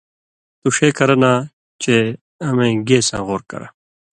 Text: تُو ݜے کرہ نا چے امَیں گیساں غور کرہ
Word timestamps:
تُو 0.59 0.67
ݜے 0.75 0.87
کرہ 0.97 1.15
نا 1.21 1.33
چے 1.81 1.95
امَیں 2.47 2.75
گیساں 2.87 3.21
غور 3.27 3.41
کرہ 3.49 3.67